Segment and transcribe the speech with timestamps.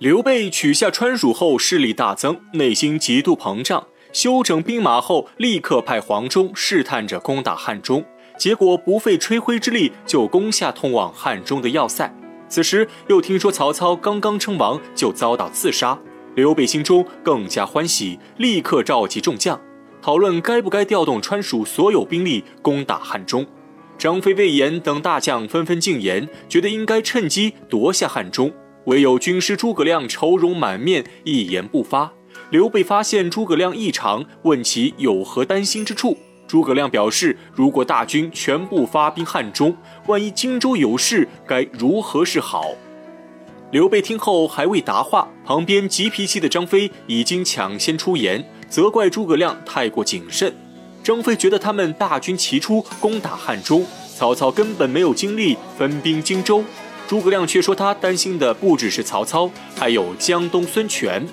[0.00, 3.86] 刘备取下川蜀后，势力大增，内心极度膨胀。
[4.14, 8.02] 休整兵马后，立刻派黄忠试探着攻打汉中，
[8.38, 12.10] 结果不费吹灰之力就攻下通往汉中的要塞。
[12.48, 15.98] 此时又听说曹操刚刚称王就遭到刺杀，
[16.34, 19.60] 刘备心中更加欢喜，立刻召集众将，
[20.00, 23.44] 讨论该不该调动川蜀所有兵力攻打汉中。
[23.98, 28.50] 张飞、魏延等大将纷纷进言，觉得应该趁机夺下汉中。
[28.90, 32.12] 唯有军师诸葛亮愁容满面，一言不发。
[32.50, 36.18] 刘备发现诸葛亮异常，问其有何担心之处。
[36.48, 39.76] 诸葛亮表示，如果大军全部发兵汉中，
[40.08, 42.64] 万一荆州有事，该如何是好？
[43.70, 50.52] 刘备听后还未答话，旁边急脾气的张飞已经抢先出言，责怪诸葛亮太过谨慎。
[51.04, 53.86] 张飞觉得他们大军齐出攻打汉中，
[54.16, 56.64] 曹操根本没有精力分兵荆州。
[57.10, 61.26] 诸葛亮却说，他担心的不只是曹操，还有江东孙权。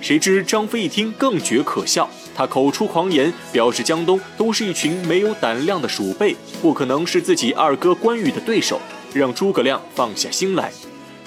[0.00, 8.80] 谁知张飞一听更觉可笑，他口出狂言，表示江东都是一群没有胆量的鼠辈，不可能是自己二哥关羽的对手，
[9.14, 10.72] 让诸葛亮放下心来。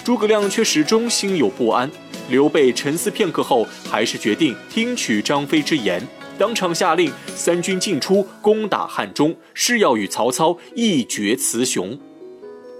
[0.04, 1.90] 诸葛亮却始终心有不安。
[2.28, 11.98] 刘备沉思片刻后，还是决定听取张飞之言，当场下令三军进出攻打汉中，是要与曹操一决雌雄。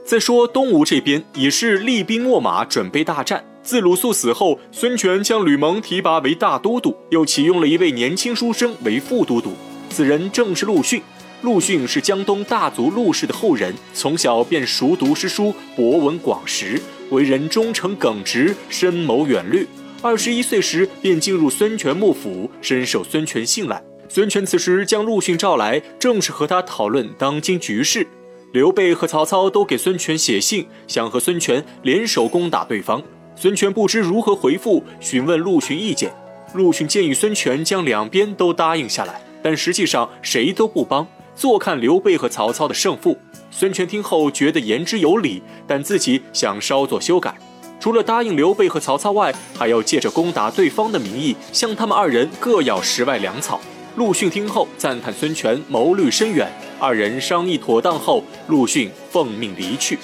[0.04, 3.42] 再说东吴这边也是厉兵秣马，准备大战。
[3.62, 9.54] 自鲁肃死后，孙权将吕蒙提拔为大都督，又启用了一位年轻书生为副都督。
[9.88, 11.02] 此人正是陆逊。
[11.40, 19.66] 陆逊是江东大族陆氏的后人，从小便熟读诗书，博闻广识，为人忠诚耿直，深谋远虑。
[20.02, 23.82] 二十一岁时便进入孙权幕府，深受孙权信赖。
[24.10, 28.06] 孙权此时将陆逊召来，正是和他讨论当今局势。
[28.54, 33.02] 刘备和曹操都给孙权写信，想和孙权联手攻打对方。
[33.34, 36.14] 孙权不知如何回复，询问陆逊意见。
[36.52, 41.04] 陆逊建议孙权将两边都答应下来，但实际上谁都不帮，
[41.34, 43.18] 坐看刘备和曹操的胜负。
[43.50, 47.36] 孙权听后觉得言之有理，但自己想稍作修改，
[47.80, 53.60] 除了答应刘备和曹操外，还要借着攻打对方的名义，向他们二人各要十万粮草。
[53.96, 56.50] 陆逊听后赞叹孙权谋虑深远，
[56.80, 59.96] 二人商议妥当后，陆逊奉命离去。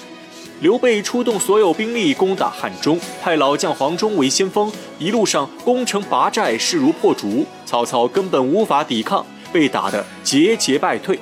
[0.61, 7.45] 刘备出动所有兵力攻打汉中，派老将黄忠为先锋，一路上攻城拔寨，势如破竹。
[7.65, 11.19] 曹操根本无法抵抗，被打得节节败退。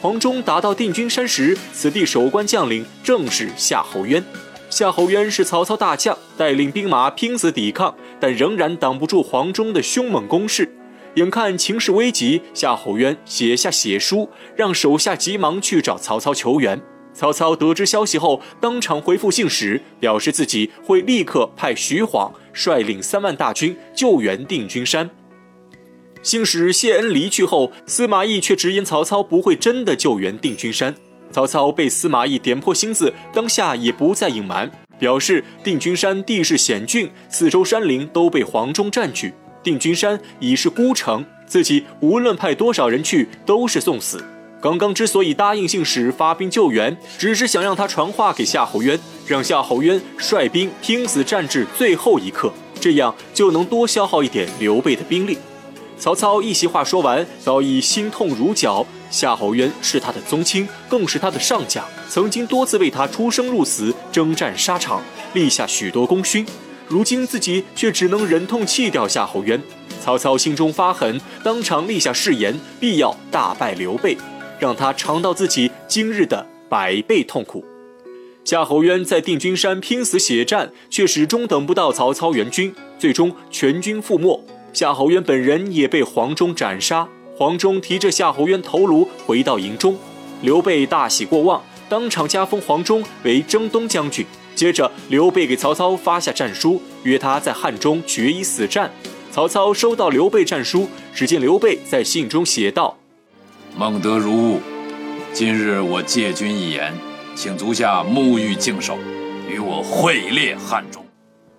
[0.00, 4.24] 黄忠打到定军山时，此地守关将领正是夏侯渊。
[4.70, 10.72] 夏侯渊是曹操大将，带领兵马拼死抵抗，但仍然挡不住黄忠的凶猛攻势。
[11.16, 16.78] 眼看情势危急，夏侯渊写下血书，让手下急忙去找曹操求援。
[17.14, 25.08] 曹操得知消息后，当场回复信使，表示自己会立刻派徐晃率领三万大军救援定军山。
[26.22, 30.94] 信使谢恩离去后，司马懿却直言曹操不会真的救援定军山。
[31.30, 39.32] 曹操被司马懿点破心思，当下也不再隐瞒，表示定军山地势险峻，四周山林都被黄忠占据。
[39.66, 44.24] 定军山已是孤城，自己无论派多少人去都是送死。
[44.60, 48.96] 刚刚之所以答应信使发兵救援，只是想让他传话给夏侯渊，
[49.26, 55.36] 让夏侯渊率兵拼死战至最后一刻，这样就能多消耗一点刘备的兵力。
[55.98, 58.86] 曹操一席话说完，早已心痛如绞。
[59.10, 65.02] 夏侯渊是他的宗亲，更是他的上将，曾经多次为他出生入死，征战沙场，
[65.34, 66.46] 立下许多功勋。
[66.88, 69.60] 如今自己却只能忍痛弃掉夏侯渊，
[70.00, 74.16] 曹操心中发狠，当场立下誓言，必要大败刘备，
[74.60, 77.64] 让他尝到自己今日的百倍痛苦。
[78.44, 84.40] 夏侯渊在定军山拼死血战，却始终等不到曹操援军，最终全军覆没。
[84.72, 87.08] 夏侯渊本人也被黄忠斩杀。
[87.36, 89.98] 黄忠提着夏侯渊头颅回到营中，
[90.42, 94.24] 刘备大喜过望，当场加封黄忠为征东将军。
[94.56, 98.90] 接着，刘备给曹操发下战书，约他在汉中决一死战。
[99.30, 102.96] 曹操收到刘备战书，只见刘备在信中写道
[103.76, 104.58] ：“孟德如晤，
[105.34, 106.94] 今日我借君一言，
[107.34, 108.96] 请足下沐浴净手，
[109.46, 111.04] 与我会列汉中。”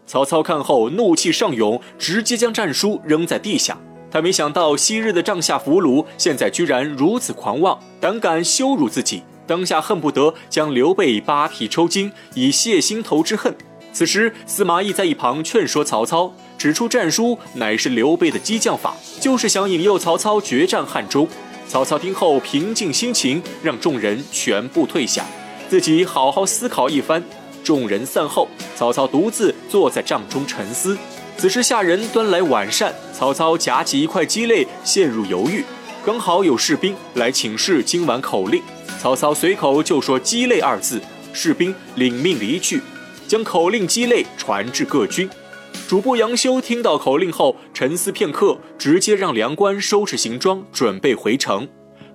[0.07, 3.77] 曹操看后怒气上涌，直接将战书扔在地下。
[4.10, 9.21] 他没想到昔日的帐下俘虏，现在居然如此狂妄，胆敢羞辱自己。
[9.47, 13.55] 当下恨不得将刘备扒皮抽筋，以泄心头之恨。
[13.94, 21.27] 此时，司马懿在一旁劝说曹操，指出战书乃是刘备的激将法，就是想引诱曹操决战汉中。
[21.67, 25.25] 曹操听后平静心情，让众人全部退下，
[25.67, 27.23] 自己好好思考一番。
[27.63, 30.97] 众人散后，曹操独自坐在帐中沉思。
[31.38, 35.63] 此时下人端来晚膳，曹操夹起一块鸡肋，陷入犹豫。
[36.05, 38.61] 刚好有士兵来请示今晚口令，
[38.99, 40.99] 曹操随口就说“鸡肋”二字，
[41.31, 42.81] 士兵领命离去，
[43.27, 45.29] 将口令“鸡肋”传至各军。
[45.88, 51.67] 主簿杨修听到口令后，沉思片刻，直接让梁官收拾行装，准备回城。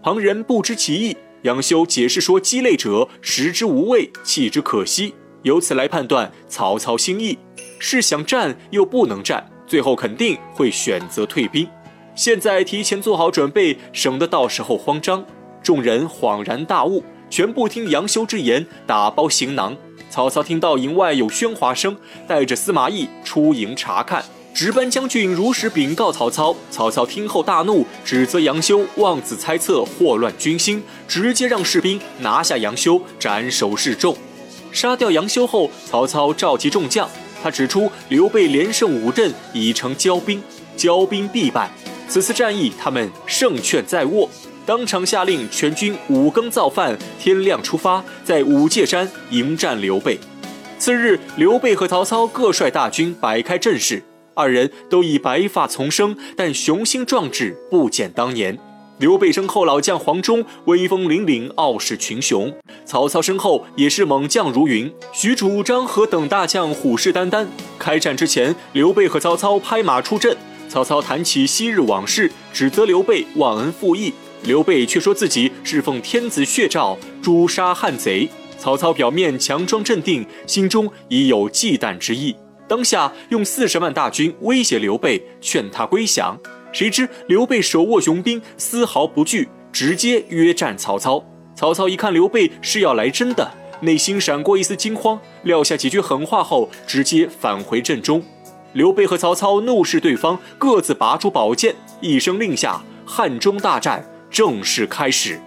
[0.02, 7.38] 旁人不知其意，杨修解释说：“鸡肋者，食之无味，弃之可惜。”由此来判断曹操心意，
[7.78, 11.66] 是想战又不能战，最后肯定会选择退兵。
[12.14, 15.24] 现在提前做好准备，省得到时候慌张。
[15.62, 19.76] 众人恍然大悟，全部听杨修之言，打包行囊。
[20.10, 24.24] 曹操听到营外有喧哗声，带着司马懿出营查看。
[24.52, 34.14] 值班将军如实禀告曹操，曹操听后大怒，指责杨修妄自猜测，祸乱军心，直接让士兵拿下杨修，斩首示众。
[34.70, 37.08] 杀掉杨修后，曹操召集众将，
[37.42, 40.42] 他指出刘备连胜五阵，已成骄兵，
[40.76, 41.70] 骄兵必败。
[42.06, 44.28] 此次战役，他们胜券在握，
[44.64, 50.18] 当场下令全军五更造饭，天亮出发，在五界山迎战刘备。
[50.78, 54.02] 次日，刘备和曹操各率大军摆开阵势，
[54.34, 58.56] 二人都已白发丛生，但雄心壮志不减当年。
[58.98, 62.52] 刘备身后老将黄忠威风凛凛，傲视群雄；
[62.84, 67.44] 曹操身后也是猛将如云，许褚、张合等大将虎视眈眈。
[67.80, 70.36] 开战之前，刘备和曹操拍马出阵。
[70.68, 78.28] 曹操谈起昔日往事，指责刘备忘恩负义，刘备却说自己是奉天子血诏诛杀汉贼。
[78.58, 82.34] 曹操表面强装镇定，心中已有忌惮之意，
[82.68, 86.38] 当下用四十万大军威胁刘备，劝他归降。
[86.72, 91.24] 谁知刘备手握雄兵，丝毫不惧，直接约战曹操。
[91.54, 98.22] 曹操一看刘备是要来真的，内心闪过一丝惊慌，撂下几句狠话后，直接返回阵中。
[98.74, 105.38] 刘备和曹操怒视对方，各自拔出宝剑，一声令下，汉中大战正式开始。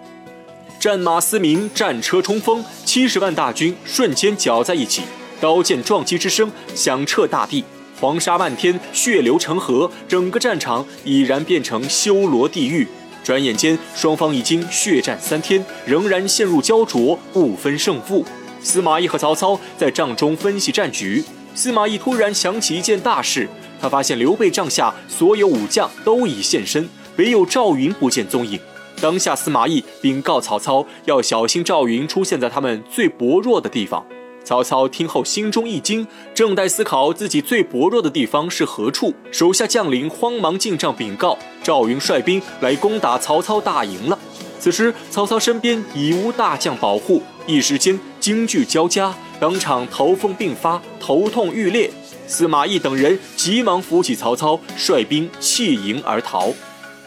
[0.79, 5.01] 战马嘶鸣，战车冲锋，七十万大军瞬间搅在一起，
[5.41, 7.65] 刀剑撞击之声响彻大地，
[7.99, 12.87] 黄沙漫天，血流成河，整个战场已然变成修罗地狱。
[13.23, 18.23] 转眼间，双方已经血战三天，仍然陷入焦灼，不分胜负。
[18.61, 21.23] 司马懿和曹操在帐中分析战局。
[21.55, 23.49] 司马懿突然想起一件大事，
[23.81, 28.59] 他发现刘备帐下所有武将都已现身，唯有赵云不见踪影。
[29.06, 34.04] 当下，司马懿禀告曹操，要小心赵云出现在他们最薄弱的地方。
[34.44, 44.18] 曹操听后心中一惊，正待思考自己最薄弱的地方是何处，手下将领慌忙进帐禀告，赵云率兵来攻打曹操大营了。
[44.60, 49.13] 此时，曹操身边已无大将保护，一时间惊惧交加。
[49.40, 51.92] 当场头风并发，头痛欲裂。
[52.25, 56.52] 司马懿等人急忙扶起曹操，率兵弃营而逃。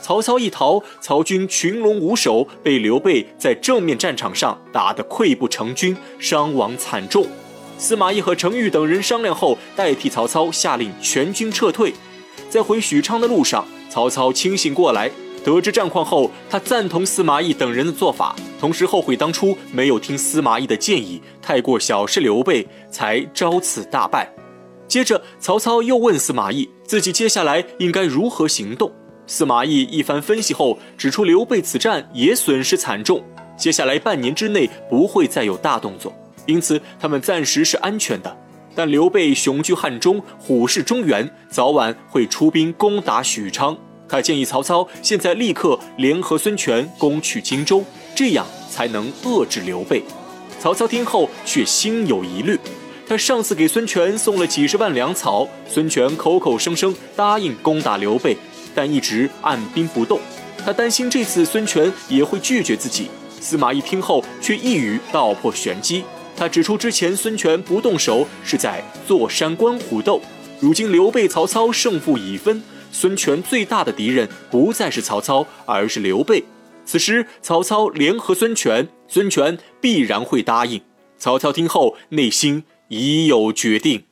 [0.09, 7.27] 曹操一逃，曹军群龙无首，被刘备在正面战场上打得溃不成军，伤亡惨重。
[7.77, 11.93] 司马懿和程昱等人商量后，代替曹操下令全军撤退。
[12.49, 15.11] 在回许昌的路上，曹操清醒过来。
[15.45, 24.33] 得知战况后，他赞同司马懿等人的做法，同时后悔当初没有听司马懿的建议，太过小视刘备，才遭此大败。
[24.89, 28.91] 接着，曹操又问司马懿，自己接下来应该如何行动。
[29.29, 33.23] 司马懿一番分析后，指出刘备此战也损失惨重，
[33.59, 36.11] 接下来半年之内不会再有大动作，
[36.47, 38.37] 因此他们暂时是安全的。
[38.75, 43.77] 但刘备雄踞汉中，虎视中原，早晚会出兵攻打许昌。
[44.09, 50.03] 他建议曹操现在立刻联合孙权攻取荆州，这样才能遏制刘备。
[50.59, 52.59] 曹操听后却心有疑虑。
[53.07, 58.37] 他上次给孙权送了几十万粮草，孙权口口声声答应攻打刘备，
[58.75, 60.21] 但一直按兵不动。
[60.65, 63.09] 他担心这次孙权也会拒绝自己。
[63.41, 66.03] 司马懿听后却一语道破玄机。
[66.37, 70.21] 他指出，之前孙权不动手是在坐山观虎斗，
[70.61, 72.63] 如今刘备、曹操胜负已分。
[72.91, 76.43] 孙权最大的敌人不再是曹操，而是刘备。
[76.85, 80.81] 此时曹操联合孙权，孙权必然会答应。
[81.19, 84.05] 曹操听后，内心已有决定。